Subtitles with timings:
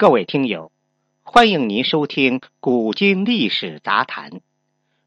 [0.00, 0.72] 各位听友，
[1.20, 4.30] 欢迎您收听《古今历史杂谈》。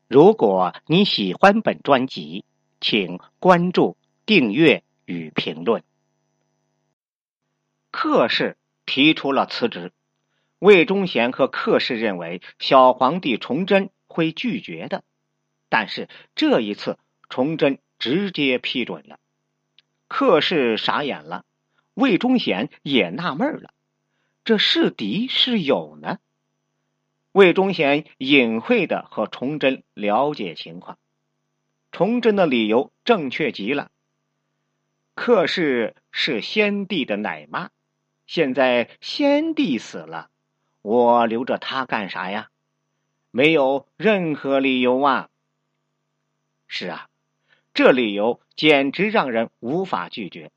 [0.08, 2.46] 如果你喜欢本专辑，
[2.80, 5.82] 请关注、订阅与评论。
[7.90, 9.92] 克氏提出了辞职，
[10.60, 15.04] 魏忠贤和克氏认为小皇帝崇祯会拒绝的，
[15.70, 17.00] 但是这一次
[17.30, 19.20] 崇祯直接批准了。
[20.08, 21.46] 克氏傻眼了，
[21.96, 23.74] 魏忠贤也纳闷了。
[24.46, 26.20] 这是敌是友呢？
[27.32, 30.98] 魏忠贤隐晦的和崇祯了解情况，
[31.94, 33.90] 崇祯的理由正确极了。
[35.16, 37.70] 客氏是先帝的奶妈，
[38.28, 40.30] 现在先帝死了，
[40.82, 42.50] 我留着他干啥呀？
[43.32, 45.30] 没有任何理由啊！
[46.68, 47.08] 是啊，
[47.74, 50.52] 这理由简直让人无法拒绝，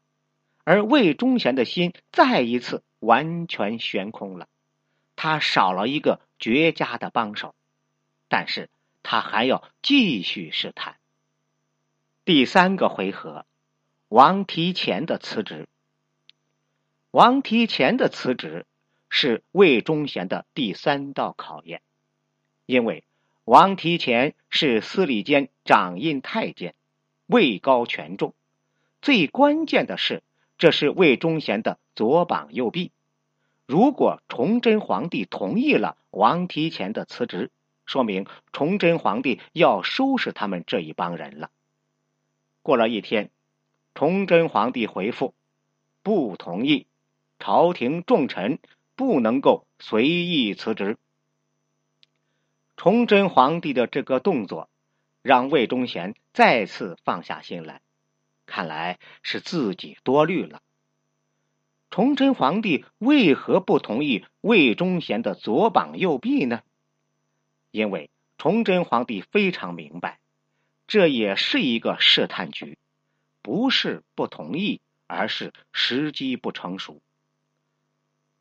[0.64, 2.82] 而魏忠贤的心再一次。
[3.06, 4.48] 完全悬空了，
[5.14, 7.54] 他少了一个绝佳的帮手，
[8.28, 8.68] 但是
[9.02, 10.96] 他还要继续试探。
[12.24, 13.46] 第三个回合，
[14.08, 15.68] 王提前的辞职。
[17.12, 18.66] 王提前的辞职
[19.08, 21.80] 是魏忠贤的第三道考验，
[22.66, 23.04] 因为
[23.44, 26.74] 王提前是司礼监掌印太监，
[27.26, 28.34] 位高权重，
[29.00, 30.24] 最关键的是，
[30.58, 32.90] 这是魏忠贤的左膀右臂。
[33.66, 37.50] 如果崇祯皇帝同意了王提前的辞职，
[37.84, 41.50] 说明崇祯皇帝要收拾他们这一帮人了。
[42.62, 43.30] 过了一天，
[43.94, 45.34] 崇祯皇帝回复
[46.02, 46.86] ：“不同意，
[47.38, 48.58] 朝廷重臣
[48.94, 50.96] 不能够随意辞职。”
[52.76, 54.68] 崇祯皇帝的这个动作，
[55.22, 57.80] 让魏忠贤再次放下心来，
[58.46, 60.62] 看来是自己多虑了。
[61.90, 66.62] 崇祯皇帝为何不同意魏忠贤的左膀右臂呢？
[67.70, 70.18] 因为崇祯皇帝非常明白，
[70.86, 72.76] 这也是一个试探局，
[73.40, 77.00] 不是不同意，而是时机不成熟。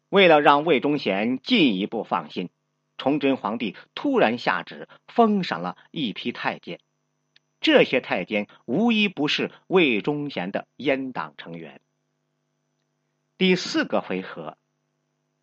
[0.10, 2.50] 为了让魏忠贤进一步放心，
[2.98, 6.80] 崇祯皇帝突然下旨封赏了一批太监，
[7.62, 11.80] 这些太监无一不是魏忠贤的阉党成员。
[13.38, 14.58] 第四个回合，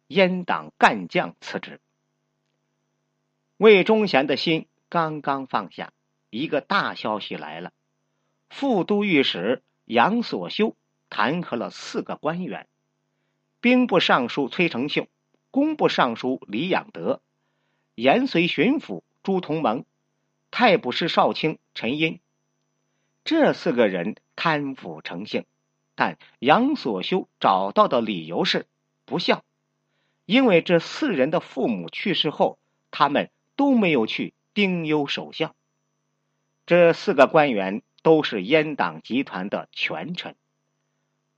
[0.09, 1.79] 阉党干将辞职。
[3.59, 5.93] 魏忠贤的心刚刚放下，
[6.31, 7.75] 一个大消息来了：
[8.49, 10.75] 副都御史杨所修
[11.11, 12.67] 弹劾了四个官员，
[13.61, 15.07] 兵部尚书崔成秀、
[15.51, 17.21] 工部尚书李养德、
[17.95, 19.85] 延绥巡抚朱同蒙、
[20.51, 22.21] 太卜师少卿陈英。
[23.23, 25.45] 这四个人贪腐成性。
[26.05, 28.67] 但杨所修找到的理由是
[29.05, 29.45] 不孝，
[30.27, 32.59] 因为这四人的父母去世后，
[32.91, 35.55] 他们都没有去丁忧守孝。
[36.67, 40.35] 这四个官员都是阉党集团的权臣。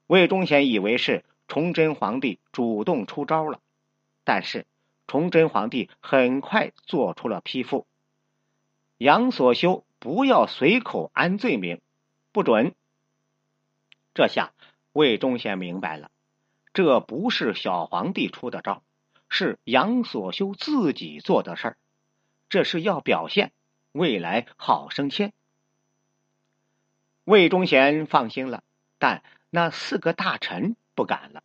[0.06, 3.60] 魏忠贤以为是崇祯皇帝主动出招了，
[4.24, 4.64] 但是
[5.06, 7.86] 崇祯皇帝很快做出了批复：
[8.96, 11.82] 杨所修不要随口安罪名，
[12.32, 12.74] 不准。
[14.14, 14.52] 这下
[14.92, 16.12] 魏忠贤明白了，
[16.72, 18.84] 这不是小皇帝出的招，
[19.28, 21.76] 是杨所修自己做的事儿。
[22.48, 23.50] 这是要表现
[23.90, 25.32] 未来好升迁。
[27.24, 28.62] 魏忠贤放心了，
[28.98, 31.42] 但那四个大臣不敢了。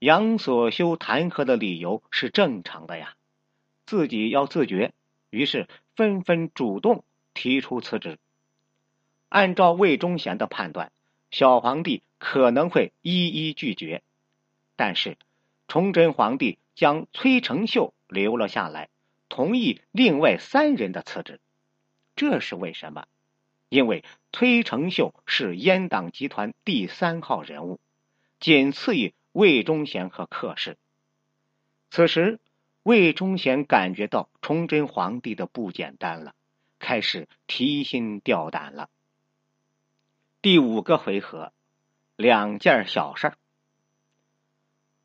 [0.00, 3.14] 杨所修弹劾的理由是正常的呀，
[3.86, 4.92] 自己要自觉，
[5.30, 5.66] 于是
[5.96, 8.18] 纷纷主动提出辞职。
[9.30, 10.92] 按照魏忠贤的判断。
[11.34, 14.04] 小皇帝可能会一一拒绝，
[14.76, 15.18] 但是
[15.66, 18.88] 崇祯皇帝将崔成秀留了下来，
[19.28, 21.40] 同意另外三人的辞职。
[22.14, 23.06] 这是为什么？
[23.68, 27.80] 因为崔成秀是阉党集团第三号人物，
[28.38, 30.76] 仅次于魏忠贤和克氏。
[31.90, 32.38] 此时，
[32.84, 36.36] 魏忠贤感觉到崇祯皇帝的不简单了，
[36.78, 38.88] 开始提心吊胆了。
[40.44, 41.54] 第五个回合，
[42.16, 43.38] 两件小事儿。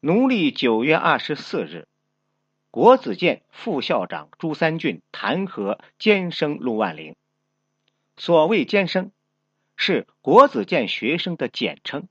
[0.02, 1.88] 农历九月二十四日，
[2.72, 7.16] 国子监副校长朱三俊弹劾监生陆万龄。
[8.18, 9.14] 所谓监生，
[9.78, 12.10] 是国子监学生的简称。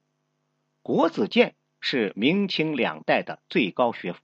[0.80, 4.20] 国子监是明清两代的最高学府，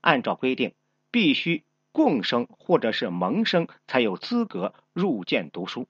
[0.00, 0.74] 按照规定，
[1.12, 1.62] 必须
[1.92, 5.86] 贡生或者是蒙生才有资格入监读书。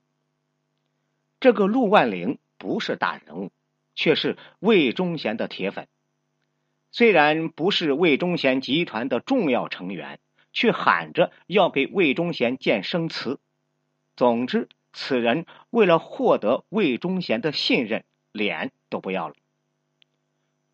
[1.42, 3.50] 这个陆万龄不是大人物，
[3.96, 5.88] 却是魏忠贤的铁粉。
[6.92, 10.20] 虽然不是魏忠贤集团的重要成员，
[10.52, 13.40] 却喊着要给魏忠贤建生祠。
[14.14, 19.34] 总之，此人为了获得魏忠贤的信任，脸都不要了。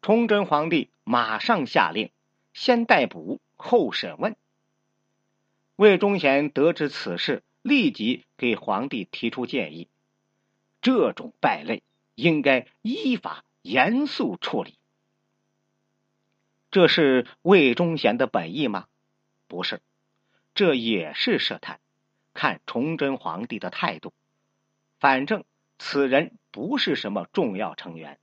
[0.02, 2.10] 崇祯皇帝马上下令，
[2.52, 4.36] 先逮捕后审问。
[5.76, 9.88] 魏忠贤得知此事，立即给皇帝提出建议：
[10.80, 11.82] 这种败类
[12.14, 14.78] 应该依法严肃处理。
[16.70, 18.86] 这是魏忠贤的本意吗？
[19.46, 19.80] 不是，
[20.54, 21.80] 这也是试探，
[22.34, 24.12] 看崇祯皇帝的态度。
[25.00, 25.44] 反正
[25.78, 28.18] 此人不是什么重要成员。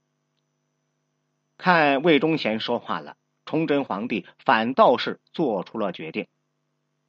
[1.57, 6.27] 看魏忠贤说话了，崇祯皇帝反倒是做出了决定。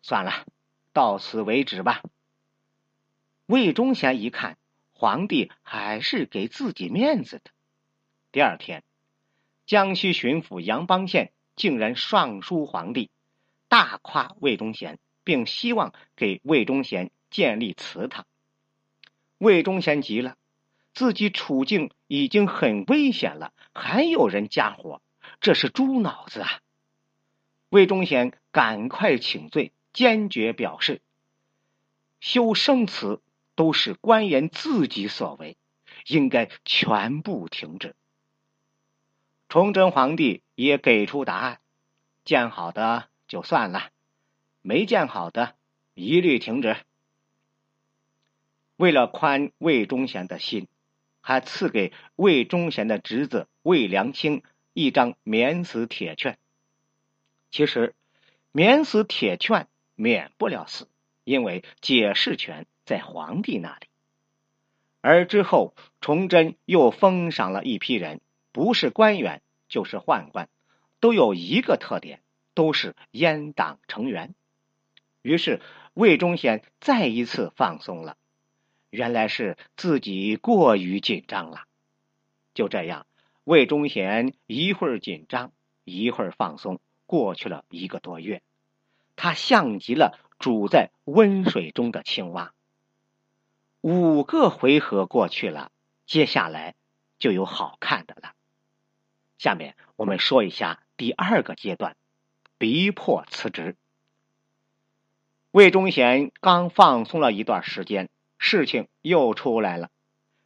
[0.02, 0.46] 算了，
[0.92, 2.02] 到此为止吧。
[3.46, 4.56] 魏忠贤一看，
[4.98, 7.50] 皇帝还是给自己面子的。
[8.32, 8.82] 第二天。
[9.66, 13.10] 江西巡抚杨邦宪竟然上书皇帝，
[13.66, 18.26] 大夸魏忠贤，并希望给魏忠贤建立祠堂。
[19.38, 20.36] 魏忠贤急了，
[20.94, 25.02] 自己处境已经很危险了，还有人加火，
[25.40, 26.60] 这是猪脑子啊！
[27.68, 31.00] 魏忠贤赶快请罪，坚决表示：
[32.20, 33.20] 修生祠
[33.56, 35.56] 都是官员自己所为，
[36.06, 37.96] 应该全部停止。
[39.48, 41.60] 崇祯皇帝也给出答案：
[42.24, 43.90] 建好的就算了，
[44.62, 45.56] 没建好的
[45.94, 46.76] 一律停止。
[48.76, 50.68] 为了宽魏忠贤的心，
[51.20, 54.42] 还赐给魏忠贤的侄子魏良卿
[54.74, 56.38] 一张免死铁券。
[57.50, 57.94] 其实，
[58.52, 60.88] 免死铁券免不了死，
[61.24, 63.88] 因为解释权在皇帝那里。
[65.02, 68.22] 而之后，崇祯又封赏了一批人。
[68.52, 70.48] 不是官员就是宦官，
[70.98, 72.22] 都有一个特点，
[72.54, 74.34] 都是阉党成员。
[75.20, 75.60] 于是
[75.92, 78.16] 魏忠贤再一次放松了，
[78.88, 81.64] 原来是自己过于紧张了。
[82.54, 83.06] 就这样，
[83.44, 85.52] 魏忠贤一会儿紧张，
[85.84, 88.40] 一会儿放松，过去了一个多月，
[89.16, 92.54] 他像极了煮在温水中的青蛙。
[93.88, 95.70] 五个回合过去了，
[96.06, 96.74] 接下来
[97.20, 98.32] 就有好看的了。
[99.38, 101.96] 下面我们说一下第二个阶段，
[102.58, 103.76] 逼迫辞职。
[105.52, 109.88] 魏忠贤刚放松了一段时间，事情又出来了。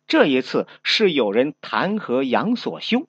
[0.07, 3.09] 这一次是有人弹劾杨所修，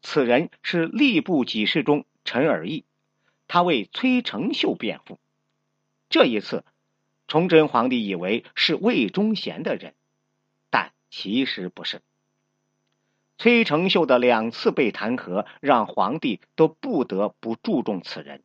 [0.00, 2.86] 此人是吏部给事中陈尔义，
[3.48, 5.18] 他为崔成秀辩护。
[6.08, 6.64] 这一次，
[7.28, 9.94] 崇祯皇帝以为是魏忠贤的人，
[10.70, 12.00] 但其实不是。
[13.36, 18.42] 崔成秀的两次被弹劾，让皇帝都不得不注重此人。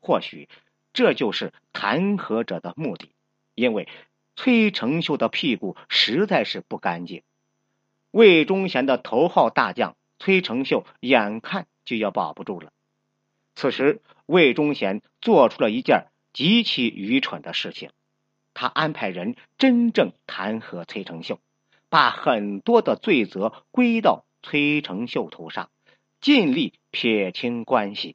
[0.00, 0.48] 或许
[0.92, 3.10] 这就是弹劾者的目的，
[3.54, 3.88] 因为
[4.36, 7.22] 崔成秀的屁股实在是不干净。
[8.10, 12.70] 魏忠贤的头号大将崔成秀眼看就要保不住了。
[13.54, 17.90] 此时，魏忠贤做出了一件极其愚蠢的事情，
[18.58, 21.38] 他安排人真正弹劾崔成秀，
[21.90, 24.24] 把很多的罪责归到。
[24.42, 25.70] 崔成秀头上，
[26.20, 28.14] 尽力撇清关系。